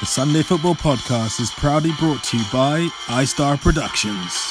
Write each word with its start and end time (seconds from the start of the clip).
The 0.00 0.06
Sunday 0.06 0.42
Football 0.42 0.76
Podcast 0.76 1.40
is 1.40 1.50
proudly 1.50 1.90
brought 1.98 2.24
to 2.24 2.38
you 2.38 2.44
by 2.50 2.88
iStar 3.08 3.60
Productions. 3.60 4.50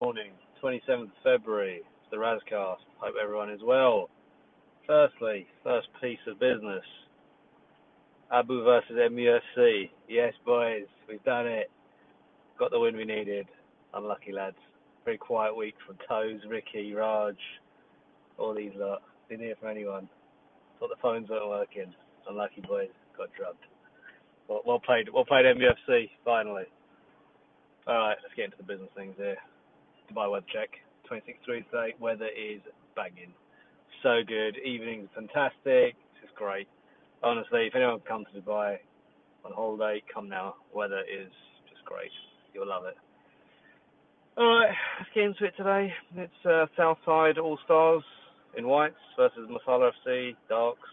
Morning, 0.00 0.30
27th 0.62 1.10
February, 1.22 1.82
the 2.10 2.16
Razcast. 2.16 2.76
Hope 2.96 3.14
everyone 3.22 3.50
is 3.50 3.60
well. 3.62 4.08
Firstly, 4.86 5.46
first 5.62 5.88
piece 6.00 6.18
of 6.26 6.40
business 6.40 6.84
Abu 8.32 8.64
versus 8.64 8.96
MUFC. 8.96 9.90
Yes, 10.08 10.32
boys, 10.46 10.86
we've 11.06 11.22
done 11.24 11.46
it. 11.46 11.70
Got 12.58 12.70
the 12.70 12.78
win 12.78 12.96
we 12.96 13.04
needed. 13.04 13.46
Unlucky 13.94 14.32
lads. 14.32 14.56
Very 15.04 15.18
quiet 15.18 15.56
week 15.56 15.74
from 15.86 15.96
Toes, 16.08 16.40
Ricky, 16.48 16.92
Raj, 16.94 17.36
all 18.38 18.54
these 18.54 18.72
lot. 18.76 19.02
Didn't 19.28 19.46
hear 19.46 19.56
from 19.58 19.70
anyone. 19.70 20.08
Thought 20.78 20.90
the 20.90 21.02
phones 21.02 21.28
weren't 21.28 21.48
working. 21.48 21.94
Unlucky 22.28 22.60
boys, 22.60 22.90
got 23.16 23.28
drugged. 23.36 23.64
Well, 24.48 24.62
well 24.66 24.80
played, 24.80 25.08
well 25.08 25.24
played 25.24 25.44
MUFC, 25.46 26.10
finally. 26.24 26.64
Alright, 27.86 28.18
let's 28.22 28.34
get 28.34 28.46
into 28.46 28.56
the 28.58 28.62
business 28.62 28.90
things 28.96 29.14
here. 29.16 29.36
Dubai 30.12 30.30
weather 30.30 30.46
check. 30.52 30.70
26 31.06 31.38
degrees 31.40 31.64
today. 31.72 31.94
Weather 31.98 32.28
is 32.28 32.60
banging. 32.94 33.32
So 34.02 34.20
good. 34.26 34.56
Evening's 34.58 35.08
fantastic. 35.14 35.96
Is 36.22 36.30
great. 36.36 36.68
Honestly, 37.22 37.66
if 37.66 37.74
anyone 37.74 38.00
comes 38.00 38.26
to 38.34 38.40
Dubai 38.40 38.76
on 39.44 39.52
holiday, 39.52 40.02
come 40.12 40.28
now. 40.28 40.54
Weather 40.74 41.00
is 41.00 41.30
just 41.68 41.84
great. 41.84 42.10
You'll 42.54 42.68
love 42.68 42.84
it. 42.84 42.96
Alright, 44.40 44.74
let's 44.98 45.10
get 45.14 45.24
into 45.24 45.44
it 45.44 45.54
today. 45.56 45.92
It's 46.16 46.46
uh, 46.46 46.64
Southside 46.74 47.36
All 47.36 47.58
Stars 47.66 48.02
in 48.56 48.66
whites 48.66 48.94
versus 49.14 49.50
Masala 49.50 49.90
FC, 50.06 50.34
darks. 50.48 50.88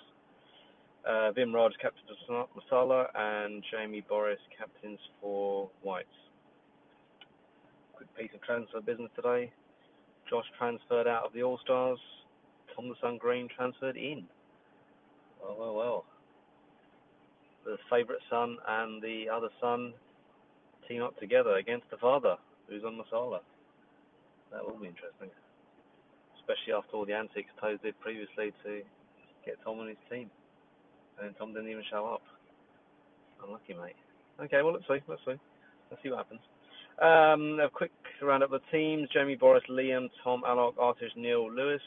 Uh, 1.08 1.32
Vim 1.32 1.56
Raj 1.56 1.72
captains 1.82 2.10
for 2.28 2.46
Masala 2.60 3.06
and 3.16 3.64
Jamie 3.72 4.04
Boris 4.10 4.40
captains 4.58 5.00
for 5.22 5.70
whites 5.82 6.10
quick 7.98 8.16
piece 8.16 8.36
of 8.36 8.42
transfer 8.44 8.80
business 8.80 9.10
today. 9.16 9.52
Josh 10.30 10.46
transferred 10.58 11.08
out 11.08 11.26
of 11.26 11.34
the 11.34 11.42
All 11.42 11.60
Stars. 11.64 12.00
Tom 12.76 12.90
the 12.90 12.96
Son 13.02 13.18
Green 13.18 13.48
transferred 13.56 13.98
in. 13.98 14.26
Well, 15.42 15.56
well, 15.60 15.76
well. 15.76 16.06
The 17.66 17.78
favourite 17.90 18.22
son 18.30 18.58
and 18.68 19.02
the 19.02 19.26
other 19.34 19.50
son 19.60 19.94
team 20.88 21.02
up 21.02 21.18
together 21.20 21.56
against 21.56 21.90
the 21.90 21.98
father, 21.98 22.36
who's 22.70 22.84
on 22.84 22.98
the 22.98 23.04
Masala. 23.04 23.40
That 24.52 24.64
will 24.66 24.80
be 24.80 24.88
interesting. 24.88 25.30
Especially 26.40 26.74
after 26.74 26.96
all 26.96 27.06
the 27.06 27.14
antics 27.14 27.52
Toes 27.60 27.80
did 27.84 28.00
previously 28.00 28.54
to 28.64 28.82
get 29.46 29.56
Tom 29.64 29.80
on 29.80 29.88
his 29.88 29.98
team. 30.10 30.30
And 31.22 31.36
Tom 31.38 31.54
didn't 31.54 31.70
even 31.70 31.84
show 31.90 32.06
up. 32.06 32.22
Unlucky, 33.44 33.74
mate. 33.74 33.96
Okay, 34.40 34.62
well, 34.64 34.74
let's 34.74 34.88
see. 34.88 35.04
Let's 35.08 35.22
see. 35.26 35.40
Let's 35.90 36.04
see 36.04 36.10
what 36.10 36.20
happens. 36.20 36.42
Um, 37.02 37.60
a 37.60 37.70
quick 37.70 37.92
roundup 38.22 38.52
of 38.52 38.62
the 38.62 38.78
teams. 38.78 39.10
Jamie 39.14 39.36
Boris, 39.36 39.64
Liam, 39.70 40.10
Tom, 40.24 40.44
Alok, 40.48 40.76
Atish, 40.76 41.16
Neil, 41.16 41.52
Lewis. 41.52 41.82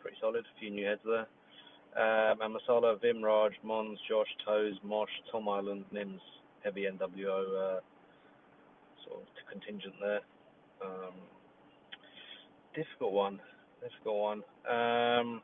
Pretty 0.00 0.16
solid. 0.20 0.44
A 0.44 0.60
few 0.60 0.70
new 0.70 0.86
heads 0.86 1.00
there. 1.04 1.26
Um, 1.96 2.40
and 2.42 2.56
Masala, 2.56 3.00
Vim, 3.00 3.22
Raj, 3.22 3.52
Mons, 3.62 3.98
Josh, 4.08 4.26
Toes, 4.44 4.74
Mosh, 4.82 5.08
Tom 5.30 5.48
Ireland, 5.48 5.84
Nims, 5.94 6.18
heavy 6.64 6.86
NWO 6.90 7.76
uh, 7.76 7.80
sort 9.06 9.22
of 9.22 9.28
contingent 9.50 9.94
there. 10.00 10.20
Um, 10.84 11.14
difficult 12.74 13.12
one. 13.12 13.40
Difficult 13.82 14.16
one. 14.16 14.40
Um, 14.68 15.42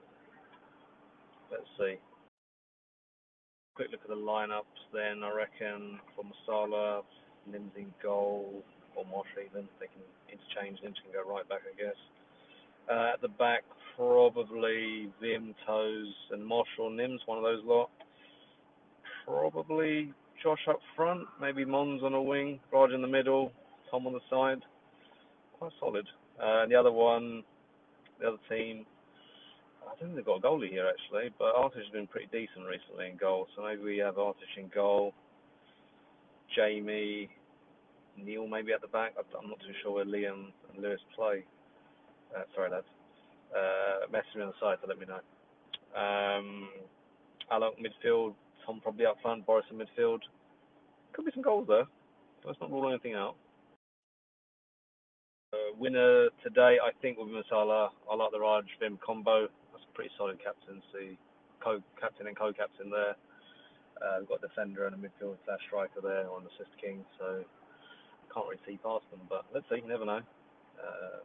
let's 1.50 1.68
see. 1.78 1.96
Quick 3.76 3.88
look 3.92 4.00
at 4.02 4.08
the 4.08 4.14
lineups 4.14 4.80
then. 4.92 5.22
I 5.24 5.32
reckon 5.34 6.00
for 6.16 6.24
Masala, 6.24 7.02
Nims 7.48 7.76
in 7.76 7.92
goal, 8.02 8.62
or 8.96 9.04
Mosh 9.04 9.26
even. 9.38 9.68
They 9.78 9.86
can 9.86 10.02
interchange. 10.28 10.78
Nims 10.80 11.00
can 11.02 11.12
go 11.12 11.28
right 11.30 11.48
back, 11.48 11.60
I 11.64 11.76
guess. 11.80 11.96
Uh, 12.90 13.14
at 13.14 13.20
the 13.20 13.28
back, 13.28 13.62
probably 13.96 15.08
Vim, 15.20 15.54
Toes, 15.66 16.12
and 16.32 16.42
or 16.50 16.90
Nims, 16.90 17.18
one 17.26 17.38
of 17.38 17.44
those 17.44 17.62
lot. 17.64 17.90
Probably 19.26 20.12
Josh 20.42 20.66
up 20.68 20.80
front, 20.96 21.22
maybe 21.40 21.64
Mons 21.64 22.02
on 22.02 22.14
a 22.14 22.22
wing, 22.22 22.60
Raj 22.72 22.92
in 22.92 23.02
the 23.02 23.08
middle, 23.08 23.52
Tom 23.90 24.06
on 24.06 24.12
the 24.12 24.20
side. 24.30 24.62
Quite 25.58 25.72
solid. 25.78 26.06
Uh, 26.42 26.62
and 26.62 26.72
the 26.72 26.76
other 26.76 26.92
one, 26.92 27.42
the 28.20 28.28
other 28.28 28.38
team, 28.48 28.86
I 29.86 29.96
think 29.96 30.14
they've 30.14 30.24
got 30.24 30.38
a 30.38 30.40
goalie 30.40 30.70
here 30.70 30.88
actually, 30.88 31.30
but 31.38 31.54
Atish 31.54 31.84
has 31.84 31.92
been 31.92 32.06
pretty 32.06 32.28
decent 32.32 32.66
recently 32.66 33.08
in 33.10 33.16
goal, 33.16 33.48
so 33.54 33.62
maybe 33.62 33.82
we 33.82 33.98
have 33.98 34.14
Atish 34.14 34.56
in 34.56 34.70
goal. 34.74 35.12
Jamie, 36.56 37.28
Neil 38.16 38.46
maybe 38.46 38.72
at 38.72 38.80
the 38.80 38.88
back. 38.88 39.14
I'm 39.18 39.48
not 39.48 39.60
too 39.60 39.74
sure 39.82 39.92
where 39.92 40.04
Liam 40.04 40.52
and 40.72 40.82
Lewis 40.82 41.00
play. 41.14 41.44
Uh, 42.34 42.42
sorry, 42.54 42.70
lads. 42.70 42.86
Uh, 43.54 44.10
message 44.10 44.34
me 44.36 44.42
on 44.42 44.48
the 44.48 44.54
side 44.60 44.78
to 44.82 44.88
let 44.88 44.98
me 44.98 45.06
know. 45.06 45.20
Um, 45.98 46.68
Alok 47.52 47.74
midfield, 47.78 48.34
Tom 48.70 48.80
probably 48.80 49.06
up 49.06 49.16
front, 49.20 49.44
Boris 49.46 49.66
in 49.70 49.78
midfield. 49.78 50.20
Could 51.12 51.24
be 51.24 51.32
some 51.34 51.42
goals 51.42 51.66
there. 51.66 51.86
Let's 52.46 52.60
not 52.60 52.70
rule 52.70 52.88
anything 52.88 53.14
out. 53.14 53.34
Uh, 55.52 55.74
winner 55.76 56.28
today, 56.44 56.78
I 56.78 56.90
think, 57.02 57.18
will 57.18 57.26
be 57.26 57.32
Masala. 57.32 57.88
I 58.08 58.14
like 58.14 58.30
the 58.30 58.38
Raj 58.38 58.64
Vim 58.78 58.98
combo. 59.04 59.48
That's 59.72 59.84
a 59.90 59.94
pretty 59.94 60.10
solid 60.16 60.38
captain. 60.38 60.80
captaincy. 60.92 61.18
Co-captain 61.62 62.26
and 62.28 62.38
co-captain 62.38 62.90
there. 62.90 63.16
Uh, 64.00 64.20
we've 64.20 64.28
got 64.28 64.38
a 64.44 64.48
defender 64.48 64.86
and 64.86 64.94
a 64.94 64.98
midfield 64.98 65.36
slash 65.44 65.58
striker 65.66 66.00
there 66.00 66.30
on 66.30 66.42
assist 66.42 66.70
king, 66.80 67.04
so 67.18 67.42
can't 68.32 68.46
really 68.46 68.62
see 68.66 68.78
past 68.82 69.04
them. 69.10 69.20
But 69.28 69.44
let's 69.52 69.66
see, 69.68 69.82
you 69.82 69.88
never 69.88 70.06
know. 70.06 70.22
Uh, 70.78 71.20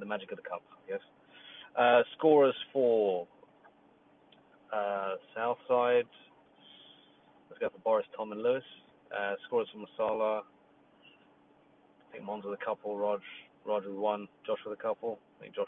the 0.00 0.04
magic 0.04 0.32
of 0.32 0.36
the 0.36 0.42
cup, 0.42 0.62
I 0.72 0.90
guess. 0.90 1.04
Uh, 1.78 2.02
scorers 2.18 2.56
for 2.72 3.26
uh, 4.74 5.14
Southside. 5.34 6.10
Let's 7.60 7.72
go 7.72 7.78
for 7.78 7.82
Boris, 7.82 8.06
Tom, 8.16 8.32
and 8.32 8.42
Lewis. 8.42 8.64
Uh, 9.12 9.34
scorers 9.46 9.68
for 9.72 9.84
Masala. 9.84 10.40
I 10.40 12.12
think 12.12 12.24
Mons 12.24 12.44
with 12.44 12.58
a 12.58 12.64
couple, 12.64 12.96
Raj, 12.96 13.20
Raj 13.66 13.84
with 13.84 13.96
one, 13.96 14.28
Josh 14.46 14.58
with 14.64 14.78
a 14.78 14.82
couple. 14.82 15.18
I 15.36 15.42
think 15.42 15.54
Josh 15.54 15.66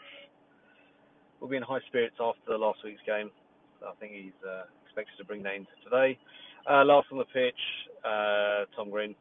will 1.39 1.49
be 1.49 1.57
in 1.57 1.63
high 1.63 1.81
spirits 1.87 2.15
after 2.19 2.57
last 2.57 2.79
week's 2.83 3.01
game. 3.05 3.29
So 3.79 3.87
I 3.87 3.93
think 3.99 4.13
he's 4.13 4.39
uh, 4.47 4.63
expected 4.85 5.13
to 5.19 5.25
bring 5.25 5.43
that 5.43 5.53
into 5.53 5.69
today. 5.83 6.17
Uh, 6.69 6.83
last 6.83 7.07
on 7.11 7.19
the 7.19 7.25
pitch, 7.25 7.61
uh, 8.03 8.65
Tom 8.75 8.89
Green. 8.89 9.13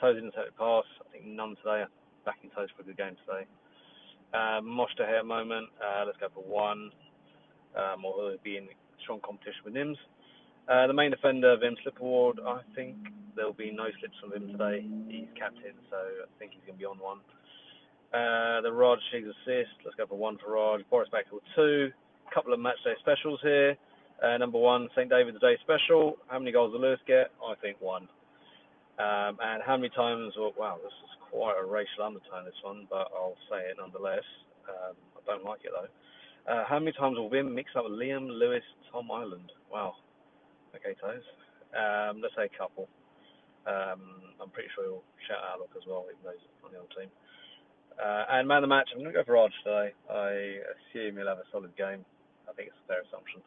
Toes 0.00 0.20
the 0.20 0.30
pass. 0.58 0.84
I 1.00 1.12
think 1.12 1.24
none 1.26 1.56
today. 1.64 1.84
Backing 2.26 2.50
Toes 2.54 2.68
for 2.76 2.82
a 2.82 2.84
good 2.84 2.98
game 2.98 3.16
today. 3.24 3.46
Um, 4.34 4.66
Mosh 4.66 4.94
to 4.96 5.06
hair 5.06 5.24
moment. 5.24 5.68
Uh, 5.80 6.04
let's 6.04 6.18
go 6.18 6.28
for 6.34 6.44
one. 6.44 6.90
Um, 7.76 8.04
or 8.04 8.30
he'll 8.30 8.38
be 8.44 8.56
in 8.56 8.68
strong 9.02 9.20
competition 9.24 9.60
with 9.64 9.74
Nims. 9.74 9.96
Uh, 10.70 10.86
the 10.86 10.94
main 10.94 11.10
defender, 11.10 11.56
Vim 11.58 11.74
Slipperward. 11.82 12.38
I 12.46 12.60
think 12.76 12.94
there'll 13.34 13.52
be 13.52 13.72
no 13.72 13.90
slips 13.98 14.14
from 14.22 14.32
him 14.32 14.52
today. 14.52 14.86
He's 15.10 15.26
captain, 15.34 15.74
so 15.90 15.98
I 15.98 16.30
think 16.38 16.52
he's 16.52 16.62
going 16.62 16.78
to 16.78 16.78
be 16.78 16.86
on 16.86 16.98
one. 17.02 17.18
Uh, 18.14 18.62
the 18.62 18.70
Raj 18.70 19.00
Shiggs 19.10 19.26
assist. 19.26 19.74
Let's 19.84 19.96
go 19.96 20.06
for 20.06 20.16
one 20.16 20.38
for 20.38 20.52
Rod. 20.52 20.84
Boris 20.88 21.08
back 21.10 21.28
to 21.30 21.40
two. 21.56 21.90
Couple 22.32 22.54
of 22.54 22.60
match 22.60 22.78
day 22.84 22.94
specials 23.00 23.40
here. 23.42 23.74
Uh, 24.22 24.38
number 24.38 24.58
one, 24.58 24.88
St. 24.94 25.10
David's 25.10 25.40
Day 25.40 25.58
special. 25.66 26.18
How 26.28 26.38
many 26.38 26.52
goals 26.52 26.70
did 26.72 26.82
Lewis 26.82 27.00
get? 27.04 27.34
I 27.42 27.58
think 27.58 27.80
one. 27.80 28.06
Um, 29.02 29.42
and 29.42 29.62
how 29.66 29.74
many 29.76 29.90
times, 29.90 30.34
well, 30.38 30.54
wow, 30.56 30.78
this 30.78 30.94
is 31.02 31.10
quite 31.32 31.58
a 31.58 31.66
racial 31.66 32.06
undertone, 32.06 32.44
this 32.44 32.54
one, 32.62 32.86
but 32.88 33.10
I'll 33.10 33.38
say 33.50 33.58
it 33.66 33.76
nonetheless. 33.80 34.22
Um, 34.68 34.94
I 35.18 35.20
don't 35.26 35.44
like 35.44 35.60
it 35.64 35.72
though. 35.74 35.90
Uh, 36.46 36.64
how 36.68 36.78
many 36.78 36.92
times 36.92 37.18
will 37.18 37.28
Vim 37.28 37.52
mix 37.54 37.70
up 37.74 37.86
Liam, 37.90 38.28
Lewis, 38.28 38.62
Tom 38.92 39.10
Ireland? 39.10 39.50
Wow. 39.72 39.94
Okay, 40.76 40.94
Toes. 41.00 41.24
Um, 41.74 42.20
let's 42.22 42.34
say 42.34 42.46
a 42.46 42.58
couple. 42.58 42.88
Um, 43.66 44.34
I'm 44.40 44.50
pretty 44.50 44.70
sure 44.74 44.84
he'll 44.84 45.06
shout 45.28 45.42
out 45.42 45.60
Alok 45.60 45.76
as 45.76 45.86
well, 45.86 46.06
even 46.08 46.22
though 46.24 46.34
he's 46.34 46.48
on 46.64 46.72
the 46.72 46.78
other 46.80 46.94
team. 46.96 47.10
Uh, 48.00 48.24
and 48.32 48.48
man 48.48 48.64
of 48.64 48.68
the 48.68 48.72
match, 48.72 48.88
I'm 48.92 49.02
going 49.02 49.12
to 49.12 49.18
go 49.18 49.24
for 49.24 49.36
Raj 49.36 49.52
today. 49.62 49.92
I 50.08 50.64
assume 50.72 51.20
he'll 51.20 51.28
have 51.28 51.42
a 51.42 51.48
solid 51.52 51.76
game. 51.76 52.06
I 52.48 52.52
think 52.56 52.72
it's 52.72 52.80
a 52.84 52.88
fair 52.88 53.02
assumption. 53.04 53.44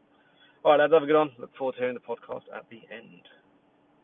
All 0.64 0.72
right, 0.72 0.80
lads, 0.80 0.94
have 0.94 1.04
a 1.04 1.10
good 1.10 1.18
one. 1.18 1.32
Look 1.40 1.52
forward 1.58 1.76
to 1.76 1.82
hearing 1.82 1.98
the 1.98 2.06
podcast 2.06 2.48
at 2.54 2.70
the 2.70 2.80
end. 2.94 3.26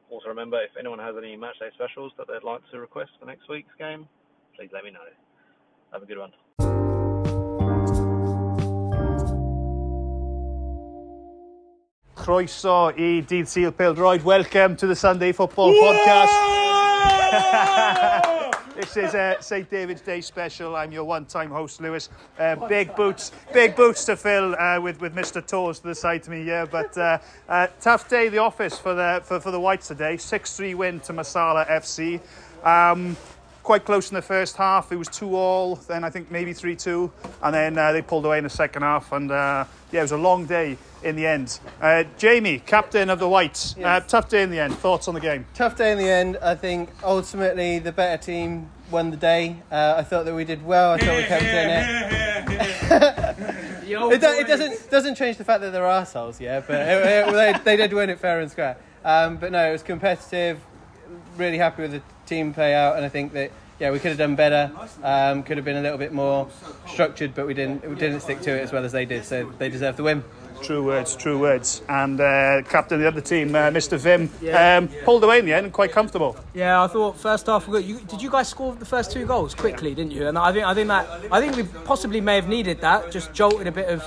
Also, 0.10 0.28
remember, 0.28 0.58
if 0.60 0.74
anyone 0.80 1.00
has 1.00 1.16
any 1.16 1.38
matchday 1.38 1.72
specials 1.78 2.12
that 2.18 2.28
they'd 2.28 2.44
like 2.44 2.62
to 2.72 2.80
request 2.80 3.12
for 3.20 3.28
next 3.28 3.48
week's 3.48 3.72
game, 3.78 4.10
please 4.58 4.70
let 4.74 4.84
me 4.84 4.92
know. 4.92 5.06
Have 5.94 6.04
a 6.04 6.06
good 6.06 6.18
one. 6.18 6.34
Croeso 12.20 12.92
i 12.98 13.22
Dydd 13.22 13.48
Sil 13.48 13.72
Peldroed. 13.72 14.24
Welcome 14.24 14.76
to 14.76 14.86
the 14.88 14.96
Sunday 14.96 15.32
Football 15.32 15.72
Podcast. 15.74 16.36
this 18.76 18.98
is 18.98 19.16
uh, 19.16 19.38
a 19.40 19.42
St 19.42 19.70
David's 19.70 20.02
Day 20.02 20.20
special. 20.20 20.76
I'm 20.76 20.92
your 20.92 21.06
one-time 21.06 21.50
host, 21.50 21.80
Lewis. 21.80 22.10
Uh, 22.38 22.68
big 22.68 22.94
boots, 22.96 23.32
big 23.54 23.74
boots 23.74 24.04
to 24.04 24.18
fill 24.18 24.54
uh, 24.56 24.82
with 24.82 25.00
with 25.00 25.16
Mr. 25.16 25.46
Tors 25.46 25.80
to 25.80 25.88
the 25.88 25.96
side 25.96 26.22
to 26.24 26.32
me 26.32 26.44
here. 26.44 26.66
But 26.66 26.98
uh, 26.98 27.20
uh, 27.48 27.68
tough 27.80 28.10
day 28.10 28.28
the 28.28 28.40
office 28.40 28.78
for 28.78 28.94
the 28.94 29.22
for, 29.24 29.40
for 29.40 29.52
the 29.52 29.60
Whites 29.60 29.88
today. 29.88 30.18
Six-three 30.18 30.76
win 30.76 31.00
to 31.02 31.14
Masala 31.14 31.66
FC. 31.70 32.20
Um, 32.66 33.16
quite 33.70 33.86
close 33.86 34.10
in 34.10 34.16
the 34.16 34.22
first 34.24 34.58
half. 34.58 34.92
It 34.92 34.96
was 34.96 35.08
two 35.08 35.36
all, 35.36 35.76
then 35.76 36.04
I 36.04 36.10
think 36.10 36.32
maybe 36.32 36.54
three 36.54 36.76
two, 36.76 37.12
and 37.44 37.54
then 37.54 37.78
uh, 37.78 37.92
they 37.92 38.02
pulled 38.02 38.26
away 38.26 38.40
in 38.40 38.44
the 38.44 38.50
second 38.50 38.82
half. 38.82 39.12
And 39.12 39.30
uh, 39.30 39.66
yeah, 39.92 40.00
it 40.00 40.02
was 40.02 40.12
a 40.12 40.18
long 40.18 40.48
day 40.48 40.76
in 41.04 41.16
the 41.16 41.28
end. 41.28 41.60
Uh, 41.80 42.04
Jamie, 42.18 42.64
captain 42.66 43.12
of 43.12 43.20
the 43.20 43.30
Whites, 43.30 43.76
uh, 43.78 44.00
tough 44.00 44.28
day 44.28 44.42
in 44.42 44.50
the 44.50 44.60
end. 44.60 44.74
Thoughts 44.74 45.08
on 45.08 45.14
the 45.14 45.20
game? 45.20 45.46
Tough 45.54 45.76
day 45.76 45.92
in 45.92 46.00
the 46.00 46.10
end. 46.10 46.40
I 46.42 46.56
think 46.56 46.90
ultimately 47.04 47.78
the 47.78 47.92
better 47.92 48.20
team 48.20 48.72
won 48.90 49.12
the 49.12 49.18
day. 49.18 49.58
Uh, 49.72 49.94
I 49.98 50.04
thought 50.04 50.26
that 50.26 50.34
we 50.34 50.46
did 50.46 50.66
well. 50.66 50.94
I 50.94 50.98
thought 50.98 51.18
we 51.18 51.24
kept 51.26 51.44
in 51.44 51.70
it. 51.70 51.86
It, 53.88 54.22
do, 54.22 54.28
it 54.30 54.48
doesn't 54.48 54.90
doesn't 54.90 55.14
change 55.14 55.38
the 55.38 55.44
fact 55.44 55.62
that 55.62 55.70
they're 55.70 55.84
arseholes, 55.84 56.40
yeah. 56.40 56.60
But 56.60 56.88
it, 56.88 57.28
it, 57.28 57.34
they, 57.34 57.54
they 57.64 57.78
did 57.78 57.94
win 57.94 58.10
it 58.10 58.18
fair 58.18 58.40
and 58.40 58.50
square. 58.50 58.78
Um, 59.06 59.38
but 59.38 59.52
no, 59.52 59.70
it 59.70 59.74
was 59.74 59.84
competitive. 59.84 60.60
Really 61.38 61.60
happy 61.60 61.84
with 61.84 61.92
the 61.92 62.02
team 62.30 62.54
play 62.54 62.74
out, 62.76 62.96
and 62.96 63.04
I 63.06 63.10
think 63.10 63.34
that 63.34 63.52
yeah, 63.80 63.92
we 63.92 64.00
could 64.00 64.10
have 64.10 64.18
done 64.18 64.36
better. 64.36 64.72
Um, 65.04 65.42
could 65.44 65.58
have 65.58 65.66
been 65.66 65.78
a 65.78 65.82
little 65.82 65.98
bit 65.98 66.12
more 66.14 66.48
structured, 66.88 67.34
but 67.34 67.48
we 67.48 67.54
didn't. 67.54 67.88
We 67.90 67.96
didn't 67.96 68.20
stick 68.22 68.42
to 68.42 68.52
it 68.52 68.62
as 68.62 68.72
well 68.72 68.86
as 68.86 68.92
they 68.92 69.06
did. 69.06 69.26
So 69.26 69.52
they 69.58 69.70
deserve 69.70 69.98
the 69.98 70.04
win. 70.04 70.24
True 70.62 70.84
words, 70.84 71.16
true 71.16 71.40
words. 71.40 71.82
And 71.88 72.20
uh, 72.20 72.62
captain 72.68 72.96
of 72.96 73.02
the 73.02 73.08
other 73.08 73.22
team, 73.22 73.56
uh, 73.56 73.70
Mr. 73.72 73.98
Vim, 73.98 74.30
um, 74.54 74.90
pulled 75.06 75.24
away 75.24 75.40
in 75.40 75.46
the 75.46 75.54
end 75.54 75.68
and 75.68 75.74
quite 75.74 75.94
comfortable. 75.94 76.36
Yeah, 76.54 76.84
I 76.84 76.88
thought 76.88 77.16
first 77.18 77.46
half. 77.46 77.66
we 77.70 77.80
got- 77.80 77.86
You, 77.88 78.00
did 78.02 78.22
you 78.22 78.30
guys 78.30 78.50
score 78.50 78.76
the 78.76 78.86
first 78.86 79.14
two 79.14 79.26
goals 79.26 79.56
quickly? 79.56 79.96
Didn't 79.96 80.12
you? 80.12 80.28
And 80.28 80.38
I 80.38 80.52
think 80.52 80.66
I 80.66 80.74
think 80.74 80.90
that 80.90 81.08
I 81.32 81.40
think 81.40 81.56
we 81.56 81.64
possibly 81.86 82.20
may 82.20 82.36
have 82.36 82.50
needed 82.50 82.82
that. 82.82 83.10
Just 83.12 83.32
jolted 83.32 83.68
a 83.68 83.72
bit 83.72 83.88
of 83.88 84.04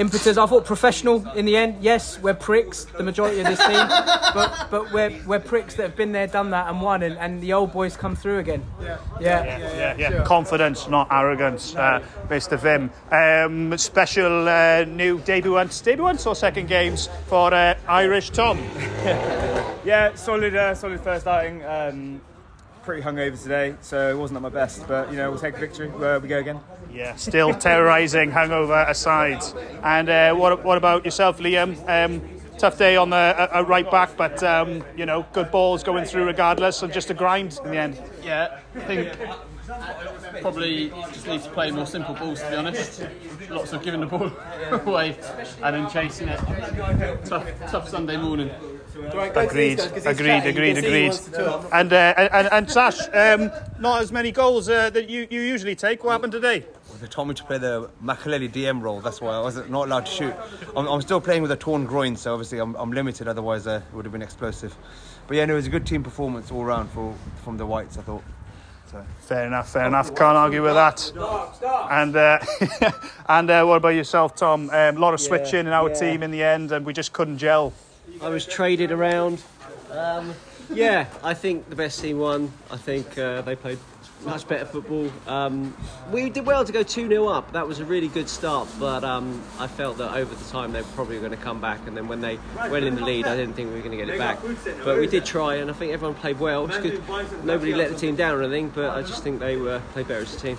impetus. 0.00 0.38
I 0.38 0.46
thought 0.46 0.64
professional 0.64 1.28
in 1.32 1.44
the 1.44 1.56
end. 1.56 1.76
Yes, 1.80 2.18
we're 2.20 2.34
pricks, 2.34 2.84
the 2.84 3.02
majority 3.02 3.40
of 3.40 3.46
this 3.46 3.58
team, 3.58 3.86
but 4.34 4.68
but 4.70 4.92
we're 4.92 5.14
we're 5.26 5.38
pricks 5.40 5.74
that 5.74 5.82
have 5.82 5.96
been 5.96 6.12
there, 6.12 6.26
done 6.26 6.50
that, 6.50 6.68
and 6.68 6.80
won. 6.80 7.02
And, 7.02 7.18
and 7.18 7.40
the 7.40 7.52
old 7.52 7.72
boys 7.72 7.96
come 7.96 8.16
through 8.16 8.38
again. 8.38 8.64
Yeah, 8.82 8.98
yeah. 9.20 9.58
Yeah, 9.76 9.94
yeah. 9.96 10.24
Confidence, 10.24 10.88
not 10.88 11.08
arrogance, 11.10 11.76
uh, 11.76 12.02
Mr. 12.28 12.58
Vim. 12.58 12.90
Um, 13.12 13.76
special 13.76 14.48
uh, 14.48 14.84
new 14.84 15.18
debutant, 15.20 15.80
debutant 15.84 16.26
or 16.26 16.34
second 16.34 16.68
games 16.68 17.08
for 17.26 17.52
uh, 17.52 17.74
Irish 17.86 18.30
Tom. 18.30 18.58
Yeah, 19.82 20.14
solid, 20.14 20.54
uh, 20.54 20.74
solid 20.74 21.00
first 21.00 21.26
outing. 21.26 21.64
Um, 21.64 22.20
pretty 22.82 23.02
hungover 23.02 23.40
today, 23.40 23.74
so 23.80 24.10
it 24.10 24.18
wasn't 24.18 24.36
at 24.36 24.42
my 24.42 24.48
best. 24.48 24.86
But 24.86 25.10
you 25.10 25.16
know, 25.16 25.30
we'll 25.30 25.40
take 25.40 25.54
the 25.54 25.60
victory. 25.60 25.90
Uh, 25.90 26.18
we 26.20 26.28
go 26.28 26.38
again. 26.38 26.60
Yeah, 26.92 27.16
still 27.16 27.54
terrorising, 27.54 28.30
hangover 28.30 28.84
aside. 28.88 29.42
And 29.82 30.08
uh, 30.08 30.34
what, 30.34 30.64
what 30.64 30.78
about 30.78 31.04
yourself, 31.04 31.38
Liam? 31.38 31.76
Um, 31.88 32.40
tough 32.58 32.76
day 32.76 32.96
on 32.96 33.10
the 33.10 33.16
uh, 33.16 33.58
uh, 33.58 33.62
right 33.62 33.90
back, 33.90 34.16
but 34.16 34.42
um, 34.42 34.84
you 34.96 35.06
know, 35.06 35.26
good 35.32 35.50
balls 35.50 35.82
going 35.82 36.04
through 36.04 36.26
regardless, 36.26 36.82
and 36.82 36.92
just 36.92 37.10
a 37.10 37.14
grind 37.14 37.58
in 37.64 37.70
the 37.70 37.78
end. 37.78 38.00
Yeah, 38.22 38.60
I 38.74 38.80
think 38.80 39.12
probably 40.40 40.90
just 41.12 41.26
need 41.26 41.42
to 41.42 41.50
play 41.50 41.70
more 41.70 41.86
simple 41.86 42.14
balls 42.14 42.40
to 42.42 42.50
be 42.50 42.56
honest. 42.56 43.06
Lots 43.48 43.72
of 43.72 43.82
giving 43.82 44.00
the 44.00 44.06
ball 44.06 44.32
away 44.70 45.16
and 45.62 45.76
then 45.76 45.90
chasing 45.90 46.28
it. 46.28 46.40
Tough, 47.24 47.48
tough 47.70 47.88
Sunday 47.88 48.16
morning. 48.16 48.50
Agreed, 48.94 49.80
agreed, 50.04 50.46
agreed, 50.46 50.78
agreed. 50.78 51.12
And, 51.72 51.92
uh, 51.92 52.14
and 52.32 52.48
and 52.52 52.70
Sash, 52.70 52.98
um, 53.14 53.50
not 53.78 54.02
as 54.02 54.10
many 54.10 54.32
goals 54.32 54.68
uh, 54.68 54.90
that 54.90 55.08
you, 55.08 55.26
you 55.30 55.40
usually 55.40 55.76
take. 55.76 56.02
What 56.02 56.12
happened 56.12 56.32
today? 56.32 56.64
They 57.00 57.06
told 57.06 57.28
me 57.28 57.34
to 57.34 57.44
play 57.44 57.56
the 57.56 57.88
Makelele 58.04 58.52
DM 58.52 58.82
role. 58.82 59.00
That's 59.00 59.22
why 59.22 59.34
I 59.34 59.40
was 59.40 59.56
not 59.68 59.86
allowed 59.86 60.06
to 60.06 60.12
shoot. 60.12 60.34
I'm, 60.76 60.86
I'm 60.86 61.00
still 61.00 61.20
playing 61.20 61.40
with 61.40 61.50
a 61.50 61.56
torn 61.56 61.86
groin, 61.86 62.14
so 62.14 62.32
obviously 62.32 62.58
I'm, 62.58 62.74
I'm 62.74 62.92
limited. 62.92 63.26
Otherwise, 63.26 63.66
uh, 63.66 63.80
it 63.90 63.96
would 63.96 64.04
have 64.04 64.12
been 64.12 64.22
explosive. 64.22 64.76
But 65.26 65.38
yeah, 65.38 65.46
no, 65.46 65.54
it 65.54 65.56
was 65.56 65.66
a 65.66 65.70
good 65.70 65.86
team 65.86 66.02
performance 66.02 66.50
all 66.50 66.64
round 66.64 66.90
for 66.90 67.14
from 67.42 67.56
the 67.56 67.64
Whites. 67.64 67.96
I 67.96 68.02
thought. 68.02 68.24
So. 68.90 69.06
Fair 69.20 69.46
enough, 69.46 69.72
fair 69.72 69.86
enough. 69.86 70.08
Can't 70.16 70.36
argue 70.36 70.62
with 70.62 70.74
that. 70.74 71.12
And 71.90 72.16
uh, 72.16 72.38
and 73.28 73.48
uh, 73.48 73.64
what 73.64 73.76
about 73.76 73.90
yourself, 73.90 74.34
Tom? 74.34 74.68
Um, 74.70 74.96
a 74.96 75.00
lot 75.00 75.14
of 75.14 75.20
switching 75.20 75.60
in 75.60 75.68
our 75.68 75.88
team 75.94 76.22
in 76.22 76.30
the 76.32 76.42
end, 76.42 76.72
and 76.72 76.84
we 76.84 76.92
just 76.92 77.12
couldn't 77.12 77.38
gel. 77.38 77.72
I 78.22 78.28
was 78.28 78.46
traded 78.46 78.92
around. 78.92 79.42
Um, 79.90 80.34
yeah, 80.72 81.06
I 81.22 81.34
think 81.34 81.68
the 81.68 81.76
best 81.76 82.00
team 82.00 82.18
won. 82.18 82.52
I 82.70 82.76
think 82.76 83.18
uh, 83.18 83.42
they 83.42 83.56
played 83.56 83.78
much 84.24 84.46
better 84.46 84.64
football. 84.64 85.10
Um, 85.26 85.74
we 86.12 86.28
did 86.30 86.46
well 86.46 86.64
to 86.64 86.72
go 86.72 86.82
2 86.82 87.08
0 87.08 87.26
up. 87.26 87.52
That 87.52 87.66
was 87.66 87.80
a 87.80 87.84
really 87.84 88.08
good 88.08 88.28
start, 88.28 88.68
but 88.78 89.02
um, 89.02 89.42
I 89.58 89.66
felt 89.66 89.98
that 89.98 90.14
over 90.14 90.34
the 90.34 90.50
time 90.50 90.72
they 90.72 90.82
were 90.82 90.88
probably 90.88 91.18
going 91.18 91.30
to 91.30 91.36
come 91.36 91.60
back. 91.60 91.80
And 91.86 91.96
then 91.96 92.06
when 92.08 92.20
they 92.20 92.38
went 92.70 92.84
in 92.84 92.94
the 92.94 93.04
lead, 93.04 93.26
I 93.26 93.36
didn't 93.36 93.54
think 93.54 93.70
we 93.70 93.76
were 93.76 93.82
going 93.82 93.98
to 93.98 94.04
get 94.04 94.14
it 94.14 94.18
back. 94.18 94.38
But 94.84 94.98
we 94.98 95.06
did 95.06 95.24
try, 95.24 95.56
and 95.56 95.70
I 95.70 95.74
think 95.74 95.92
everyone 95.92 96.14
played 96.16 96.38
well. 96.38 96.66
Nobody 97.44 97.74
let 97.74 97.90
the 97.90 97.96
team 97.96 98.16
down 98.16 98.38
or 98.38 98.42
anything, 98.42 98.68
but 98.70 98.90
I 98.90 99.02
just 99.02 99.22
think 99.22 99.40
they 99.40 99.56
were 99.56 99.80
played 99.92 100.08
better 100.08 100.22
as 100.22 100.34
a 100.34 100.38
team. 100.38 100.58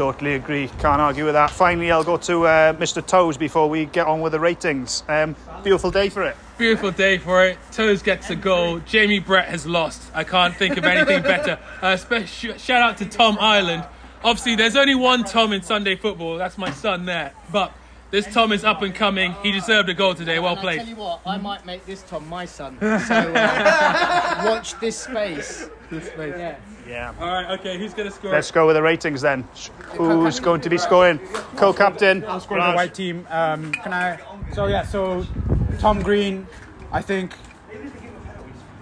Totally 0.00 0.32
agree. 0.32 0.68
Can't 0.78 0.98
argue 0.98 1.26
with 1.26 1.34
that. 1.34 1.50
Finally, 1.50 1.90
I'll 1.90 2.02
go 2.02 2.16
to 2.16 2.46
uh, 2.46 2.72
Mr. 2.72 3.06
Toes 3.06 3.36
before 3.36 3.68
we 3.68 3.84
get 3.84 4.06
on 4.06 4.22
with 4.22 4.32
the 4.32 4.40
ratings. 4.40 5.04
Um, 5.08 5.36
beautiful 5.62 5.90
day 5.90 6.08
for 6.08 6.22
it. 6.22 6.38
Beautiful 6.56 6.90
day 6.90 7.18
for 7.18 7.44
it. 7.44 7.58
Toes 7.70 8.02
gets 8.02 8.30
a 8.30 8.34
goal. 8.34 8.78
Jamie 8.78 9.18
Brett 9.18 9.50
has 9.50 9.66
lost. 9.66 10.10
I 10.14 10.24
can't 10.24 10.56
think 10.56 10.78
of 10.78 10.86
anything 10.86 11.22
better. 11.22 11.58
Uh, 11.82 11.98
spe- 11.98 12.24
shout 12.26 12.80
out 12.82 12.96
to 12.96 13.04
Tom 13.04 13.36
Ireland. 13.38 13.84
Obviously, 14.24 14.56
there's 14.56 14.74
only 14.74 14.94
one 14.94 15.22
Tom 15.22 15.52
in 15.52 15.60
Sunday 15.60 15.96
football. 15.96 16.38
That's 16.38 16.56
my 16.56 16.70
son 16.70 17.04
there. 17.04 17.34
But 17.52 17.70
this 18.10 18.26
Tom 18.32 18.52
is 18.52 18.64
up 18.64 18.80
and 18.80 18.94
coming. 18.94 19.34
He 19.42 19.52
deserved 19.52 19.90
a 19.90 19.94
goal 19.94 20.14
today. 20.14 20.38
Well 20.38 20.56
played. 20.56 20.80
I 20.80 20.84
tell 20.84 20.88
you 20.88 20.96
what, 20.96 21.20
I 21.26 21.36
might 21.36 21.66
make 21.66 21.84
this 21.84 22.02
Tom 22.04 22.26
my 22.26 22.46
son. 22.46 22.78
So 22.80 23.14
uh, 23.14 24.42
watch 24.46 24.80
this 24.80 24.98
space. 24.98 25.68
Yeah. 25.90 26.56
Yeah. 26.86 27.14
All 27.20 27.28
right. 27.28 27.58
Okay. 27.58 27.78
Who's 27.78 27.94
gonna 27.94 28.10
score? 28.10 28.32
Let's 28.32 28.50
go 28.50 28.66
with 28.66 28.76
the 28.76 28.82
ratings 28.82 29.20
then. 29.20 29.46
Who's 29.92 30.40
going 30.40 30.60
to 30.62 30.70
be 30.70 30.78
scoring? 30.78 31.18
Co-captain. 31.56 32.24
I'll 32.24 32.40
score 32.40 32.60
the 32.60 32.72
white 32.72 32.94
team. 32.94 33.26
Um, 33.30 33.72
can 33.72 33.92
I? 33.92 34.18
So 34.54 34.66
yeah, 34.66 34.84
so 34.84 35.24
Tom 35.78 36.02
Green, 36.02 36.46
I 36.92 37.02
think. 37.02 37.32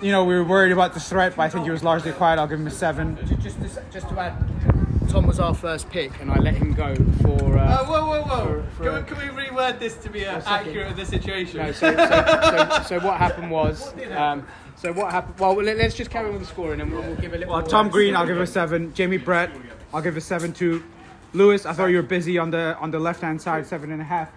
You 0.01 0.13
know, 0.13 0.25
we 0.25 0.35
were 0.35 0.45
worried 0.45 0.71
about 0.71 0.95
the 0.95 1.01
threat, 1.01 1.35
but 1.35 1.43
I 1.43 1.49
think 1.49 1.65
he 1.65 1.73
was 1.73 1.83
largely 1.83 2.13
quiet. 2.13 2.39
I'll 2.39 2.47
give 2.47 2.61
him 2.61 2.69
a 2.69 2.71
seven. 2.71 3.19
Just 3.43 3.61
to, 3.61 3.83
just 3.91 4.09
to 4.09 4.21
add, 4.21 4.33
Tom 5.09 5.27
was 5.27 5.41
our 5.41 5.55
first 5.55 5.91
pick, 5.91 6.21
and 6.21 6.31
I 6.31 6.39
let 6.39 6.55
him 6.55 6.73
go 6.73 6.95
for. 7.23 7.48
For- 8.79 8.85
for- 8.85 9.03
can, 9.03 9.19
we, 9.19 9.27
can 9.27 9.37
we 9.37 9.43
reword 9.43 9.81
this 9.81 9.97
to 9.97 10.09
be 10.09 10.25
uh, 10.25 10.41
second. 10.41 10.69
accurate 10.69 10.91
of 10.93 10.97
the 10.97 11.05
situation? 11.05 11.59
No, 11.59 11.73
so, 11.73 11.95
so, 11.97 12.07
so, 12.07 12.83
so 12.87 13.01
what 13.01 13.17
happened 13.19 13.51
was, 13.51 13.93
um, 14.13 14.47
so 14.77 14.93
what 14.93 15.11
happened? 15.11 15.39
Well, 15.41 15.55
let, 15.55 15.79
us 15.81 15.95
just 15.95 16.11
carry 16.11 16.27
on 16.27 16.33
with 16.35 16.43
the 16.43 16.49
scoring, 16.49 16.81
and 16.81 16.93
we'll, 16.93 17.03
we'll 17.03 17.17
give 17.17 17.35
a 17.35 17.39
little. 17.39 17.53
Well, 17.53 17.61
more- 17.63 17.69
Tom 17.69 17.89
Green, 17.89 18.15
I'll 18.15 18.27
give 18.27 18.41
a 18.41 18.47
seven. 18.47 18.95
Jamie 18.95 19.17
Brett, 19.17 19.51
I'll 19.93 20.01
give 20.01 20.17
a 20.17 20.21
seven 20.21 20.53
too. 20.53 20.85
Lewis, 21.33 21.67
I 21.67 21.73
thought 21.73 21.87
you 21.87 21.97
were 21.97 22.03
busy 22.03 22.39
on 22.39 22.51
the 22.51 22.77
on 22.79 22.91
the 22.93 23.01
left 23.01 23.21
hand 23.21 23.43
side, 23.43 23.67
seven 23.67 23.91
and 23.91 24.01
a 24.01 24.05
half. 24.05 24.31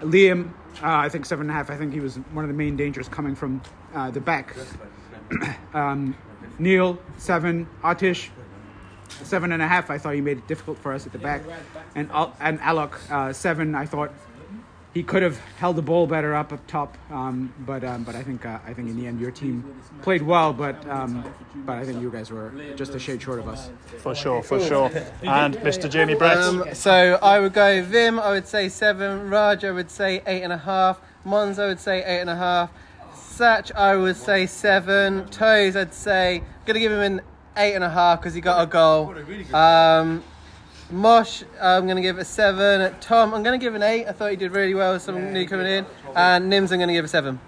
Liam, 0.00 0.50
uh, 0.82 0.96
I 0.98 1.08
think 1.08 1.24
seven 1.24 1.42
and 1.44 1.50
a 1.50 1.54
half. 1.54 1.70
I 1.70 1.76
think 1.76 1.94
he 1.94 2.00
was 2.00 2.16
one 2.32 2.44
of 2.44 2.48
the 2.48 2.54
main 2.56 2.76
dangers 2.76 3.08
coming 3.08 3.34
from 3.34 3.62
uh, 3.94 4.10
the 4.10 4.20
back. 4.20 4.54
um, 5.74 6.14
Neil, 6.58 6.98
seven. 7.16 7.66
Atish, 7.82 8.28
seven 9.24 9.52
and 9.52 9.62
a 9.62 9.68
half. 9.68 9.90
I 9.90 9.98
thought 9.98 10.14
he 10.14 10.20
made 10.20 10.38
it 10.38 10.46
difficult 10.46 10.78
for 10.78 10.92
us 10.92 11.06
at 11.06 11.12
the 11.12 11.18
back. 11.18 11.42
And 11.94 12.10
Al- 12.10 12.36
and 12.40 12.58
Alok, 12.60 13.10
uh, 13.10 13.32
seven. 13.32 13.74
I 13.74 13.86
thought 13.86 14.12
he 14.94 15.02
could 15.02 15.22
have 15.22 15.38
held 15.56 15.76
the 15.76 15.82
ball 15.82 16.06
better 16.06 16.34
up 16.34 16.52
up 16.52 16.66
top. 16.66 16.96
Um, 17.10 17.52
but 17.60 17.82
um, 17.84 18.04
but 18.04 18.14
I 18.14 18.22
think 18.22 18.44
uh, 18.44 18.58
I 18.66 18.74
think 18.74 18.88
in 18.90 18.96
the 18.98 19.06
end 19.06 19.20
your 19.20 19.30
team 19.30 19.74
played 20.02 20.22
well. 20.22 20.52
But 20.52 20.86
um, 20.88 21.24
but 21.64 21.78
I 21.78 21.84
think 21.84 22.02
you 22.02 22.10
guys 22.10 22.30
were 22.30 22.52
just 22.76 22.94
a 22.94 22.98
shade 22.98 23.22
short 23.22 23.38
of 23.38 23.48
us. 23.48 23.70
For 23.98 24.14
sure, 24.14 24.42
for 24.42 24.60
sure. 24.60 24.90
And 25.22 25.56
Mr. 25.58 25.88
Jamie 25.90 26.14
Brett. 26.14 26.38
Um, 26.38 26.64
so 26.74 27.18
I 27.22 27.40
would 27.40 27.52
go 27.54 27.82
Vim, 27.82 28.18
I 28.18 28.30
would 28.30 28.46
say 28.46 28.68
seven. 28.68 29.30
Raj, 29.30 29.64
I 29.64 29.70
would 29.70 29.90
say 29.90 30.22
eight 30.26 30.42
and 30.42 30.52
a 30.52 30.58
half. 30.58 31.00
Mons, 31.24 31.58
I 31.58 31.66
would 31.66 31.80
say 31.80 32.02
eight 32.04 32.20
and 32.20 32.30
a 32.30 32.36
half. 32.36 32.70
Satch, 33.14 33.72
I 33.74 33.96
would 33.96 34.16
say 34.16 34.44
seven. 34.46 35.26
Toes, 35.28 35.74
I'd 35.74 35.94
say 35.94 36.42
gonna 36.66 36.80
give 36.80 36.92
him 36.92 37.00
an 37.00 37.20
eight 37.56 37.74
and 37.74 37.84
a 37.84 37.90
half 37.90 38.20
because 38.20 38.34
he 38.34 38.40
got 38.40 38.62
a 38.62 38.66
goal. 38.66 39.14
Um, 39.54 40.22
Mosh, 40.90 41.42
I'm 41.60 41.86
gonna 41.86 42.02
give 42.02 42.18
a 42.18 42.24
seven. 42.24 42.94
Tom, 43.00 43.32
I'm 43.34 43.42
gonna 43.42 43.58
give 43.58 43.74
an 43.74 43.82
eight. 43.82 44.06
I 44.06 44.12
thought 44.12 44.30
he 44.30 44.36
did 44.36 44.52
really 44.52 44.74
well. 44.74 44.92
with 44.92 45.02
Some 45.02 45.32
new 45.32 45.46
coming 45.46 45.66
in, 45.66 45.86
and 46.14 46.52
Nims, 46.52 46.72
I'm 46.72 46.78
gonna 46.78 46.92
give 46.92 47.04
a 47.04 47.08
seven. 47.08 47.40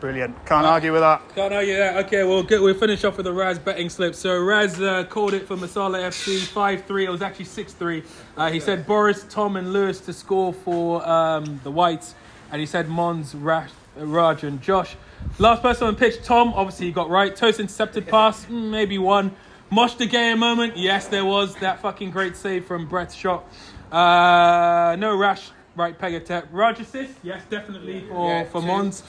Brilliant. 0.00 0.46
Can't 0.46 0.64
argue 0.64 0.92
with 0.92 1.00
that. 1.00 1.22
Can't 1.34 1.52
argue 1.52 1.76
that. 1.76 2.04
Okay, 2.06 2.22
we'll 2.22 2.44
get, 2.44 2.62
we'll 2.62 2.74
finish 2.74 3.02
off 3.02 3.16
with 3.16 3.24
the 3.24 3.32
Raz 3.32 3.58
betting 3.58 3.88
slip. 3.88 4.14
So 4.14 4.40
Raz 4.40 4.80
uh, 4.80 5.04
called 5.04 5.34
it 5.34 5.48
for 5.48 5.56
Masala 5.56 5.98
FC 6.06 6.38
5-3. 6.38 7.06
It 7.06 7.10
was 7.10 7.20
actually 7.20 7.46
6-3. 7.46 8.04
Uh, 8.36 8.50
he 8.50 8.60
said 8.60 8.86
Boris, 8.86 9.26
Tom 9.28 9.56
and 9.56 9.72
Lewis 9.72 9.98
to 10.02 10.12
score 10.12 10.52
for 10.52 11.06
um, 11.08 11.60
the 11.64 11.70
Whites. 11.72 12.14
And 12.52 12.60
he 12.60 12.66
said 12.66 12.88
Mons, 12.88 13.34
Rash, 13.34 13.70
Raj 13.98 14.44
and 14.44 14.60
Josh. 14.60 14.96
Last 15.38 15.62
person 15.62 15.88
on 15.88 15.94
the 15.94 15.98
pitch, 15.98 16.22
Tom, 16.22 16.52
obviously 16.54 16.86
he 16.86 16.92
got 16.92 17.10
right. 17.10 17.34
Toast 17.34 17.60
intercepted 17.60 18.06
pass, 18.06 18.44
mm, 18.46 18.70
maybe 18.70 18.98
one. 18.98 19.34
Mosh 19.70 19.94
the 19.94 20.06
Gaya 20.06 20.36
moment. 20.36 20.76
Yes, 20.76 21.08
there 21.08 21.24
was 21.24 21.54
that 21.56 21.80
fucking 21.80 22.10
great 22.10 22.36
save 22.36 22.64
from 22.64 22.88
Brett's 22.88 23.14
shot. 23.14 23.44
Uh, 23.92 24.96
no 24.98 25.16
rash 25.16 25.50
right 25.78 25.96
peg 25.98 26.14
attack. 26.14 26.44
Raj 26.50 26.80
assist. 26.80 27.14
Yes, 27.22 27.42
definitely 27.48 28.04
for 28.08 28.44
for 28.46 28.60
Mons. 28.60 29.02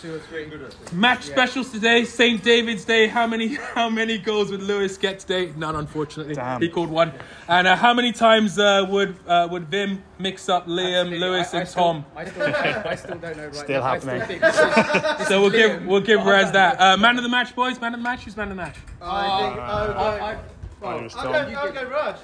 Match 0.94 1.24
specials 1.24 1.72
today. 1.72 2.06
St. 2.06 2.42
David's 2.44 2.86
Day. 2.86 3.08
How 3.08 3.26
many 3.28 3.48
how 3.76 3.90
many 3.90 4.18
goals 4.18 4.52
would 4.52 4.62
Lewis 4.62 4.98
get 4.98 5.20
today? 5.20 5.52
None, 5.58 5.76
unfortunately. 5.76 6.36
Damn. 6.36 6.62
He 6.62 6.70
called 6.70 6.90
one. 6.90 7.12
And 7.48 7.68
uh, 7.68 7.76
how 7.76 7.94
many 7.94 8.12
times 8.12 8.60
uh, 8.60 8.86
would 8.90 9.16
uh, 9.28 9.48
would 9.52 9.68
Vim 9.68 10.04
mix 10.20 10.48
up 10.48 10.68
Liam, 10.68 11.20
Lewis, 11.20 11.54
and 11.54 11.68
Tom? 11.68 12.06
I 12.16 12.26
still, 12.26 12.46
I 12.56 12.96
still 12.96 13.18
don't 13.18 13.38
know 13.38 13.46
right 13.46 13.56
Still 13.56 13.82
now. 13.82 13.88
happening. 13.88 14.22
Still 14.24 14.40
think 14.40 15.22
is, 15.22 15.28
So 15.28 15.42
we'll 15.42 15.54
is 15.54 15.62
give 15.62 15.86
we'll 15.86 16.02
give 16.02 16.24
Raz 16.24 16.52
that. 16.52 16.80
Uh, 16.80 16.96
man 16.98 17.18
of 17.18 17.24
the 17.24 17.30
match, 17.30 17.56
boys. 17.56 17.82
Man 17.82 17.94
of 17.96 18.00
the 18.00 18.04
match. 18.04 18.24
Who's 18.26 18.38
man 18.38 18.52
of 18.52 18.58
the 18.58 18.62
match? 18.64 18.78
I 19.02 19.40
think 19.50 19.60
I 19.60 19.88
would, 19.88 19.96
I, 19.98 20.32
I, 20.34 20.40
well, 20.82 21.00
I'll, 21.00 21.10
Tom. 21.10 21.32
go, 21.32 21.60
I'll 21.60 21.72
go 21.74 21.90
Raj. 21.90 22.16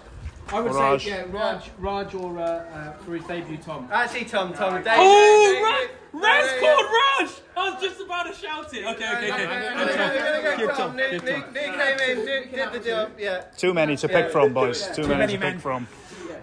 I 0.49 0.59
would 0.59 0.73
Raj. 0.73 1.03
say 1.03 1.09
yeah, 1.09 1.25
Raj, 1.29 1.71
Raj 1.79 2.13
or 2.13 2.37
uh, 2.37 2.43
uh, 2.43 2.93
for 3.03 3.15
his 3.15 3.25
debut, 3.25 3.57
Tom. 3.57 3.87
Actually, 3.91 4.25
Tom, 4.25 4.53
Tom, 4.53 4.75
Dave. 4.83 4.93
Oh, 4.97 5.53
Dave, 5.53 5.63
Raz, 5.63 5.89
Dave, 5.89 6.21
Raz 6.21 6.59
called 6.59 6.85
Raj. 6.85 7.41
I 7.57 7.69
was 7.71 7.81
just 7.81 8.01
about 8.01 8.23
to 8.27 8.33
shout 8.33 8.73
it. 8.73 8.85
Okay, 8.85 9.13
okay, 9.15 9.31
okay. 9.33 9.75
no, 9.75 10.57
Give 10.57 10.71
Tom, 10.75 10.95
Nick, 10.95 11.11
give 11.11 11.23
Nick, 11.23 11.43
Tom. 11.45 11.53
Nick 11.53 11.73
came 11.73 12.19
in, 12.19 12.25
Nick 12.25 12.51
did 12.53 12.71
the 12.73 12.79
job. 12.79 13.11
Yeah. 13.17 13.41
Too 13.57 13.73
many 13.73 13.97
to 13.97 14.07
pick 14.07 14.31
from, 14.31 14.53
boys. 14.53 14.87
Too, 14.95 15.03
many, 15.03 15.15
many 15.15 15.33
to 15.33 15.39
pick 15.39 15.59
from. 15.59 15.87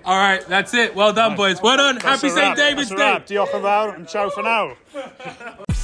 All 0.05 0.19
right, 0.19 0.45
that's 0.49 0.75
it. 0.75 0.95
Well 0.97 1.13
done, 1.13 1.37
boys. 1.37 1.63
Well 1.63 1.77
done. 1.77 1.97
Happy 2.01 2.29
St. 2.29 2.37
wrap. 2.37 2.57
David's 2.57 2.89
That's 2.89 3.01
a 3.01 3.05
wrap. 3.05 3.27
Day. 3.27 3.35
Diolch 3.37 3.55
yn 3.55 3.63
fawr 3.63 3.95
and 3.95 4.09
ciao 4.09 4.31
for 4.31 4.43
now. 4.43 4.77